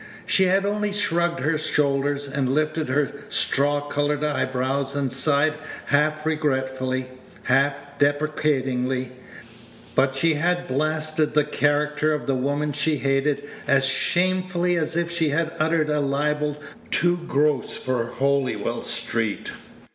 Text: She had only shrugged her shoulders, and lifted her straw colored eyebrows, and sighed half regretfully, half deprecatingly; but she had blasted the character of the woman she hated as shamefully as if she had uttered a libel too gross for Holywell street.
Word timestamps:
She 0.25 0.45
had 0.45 0.65
only 0.65 0.91
shrugged 0.91 1.41
her 1.41 1.59
shoulders, 1.59 2.27
and 2.27 2.51
lifted 2.55 2.89
her 2.89 3.11
straw 3.29 3.81
colored 3.81 4.23
eyebrows, 4.23 4.95
and 4.95 5.11
sighed 5.11 5.53
half 5.85 6.25
regretfully, 6.25 7.09
half 7.43 7.75
deprecatingly; 7.99 9.11
but 9.93 10.15
she 10.15 10.33
had 10.33 10.67
blasted 10.67 11.35
the 11.35 11.43
character 11.43 12.13
of 12.15 12.25
the 12.25 12.33
woman 12.33 12.73
she 12.73 12.97
hated 12.97 13.47
as 13.67 13.85
shamefully 13.85 14.75
as 14.75 14.95
if 14.97 15.11
she 15.11 15.29
had 15.29 15.51
uttered 15.59 15.91
a 15.91 15.99
libel 15.99 16.57
too 16.89 17.17
gross 17.27 17.77
for 17.77 18.07
Holywell 18.07 18.81
street. 18.81 19.51